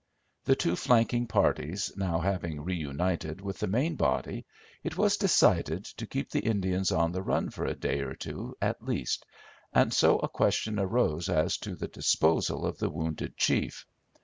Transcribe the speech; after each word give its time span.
The 0.45 0.55
two 0.55 0.75
flanking 0.75 1.27
parties 1.27 1.91
now 1.95 2.17
having 2.17 2.59
reunited 2.63 3.39
with 3.39 3.59
the 3.59 3.67
main 3.67 3.95
body, 3.97 4.47
it 4.83 4.97
was 4.97 5.15
decided 5.15 5.85
to 5.85 6.07
keep 6.07 6.31
the 6.31 6.39
Indians 6.39 6.91
on 6.91 7.11
the 7.11 7.21
run 7.21 7.51
for 7.51 7.65
a 7.65 7.75
day 7.75 7.99
or 7.99 8.15
two 8.15 8.57
at 8.59 8.81
least, 8.83 9.27
and 9.71 9.93
so 9.93 10.17
a 10.17 10.27
question 10.27 10.79
arose 10.79 11.29
as 11.29 11.55
to 11.57 11.75
the 11.75 11.87
disposal 11.87 12.65
of 12.65 12.79
the 12.79 12.89
wounded 12.89 13.37
chief. 13.37 13.85